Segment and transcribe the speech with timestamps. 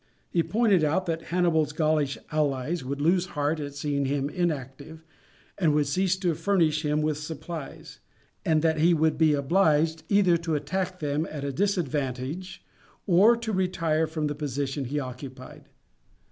[0.31, 5.03] He pointed out that Hannibal's Gaulish allies would lose heart at seeing him inactive,
[5.59, 7.99] and would cease to furnish him with supplies,
[8.43, 12.65] and that he would be obliged either to attack them at a disadvantage
[13.05, 15.69] or to retire from the position he occupied.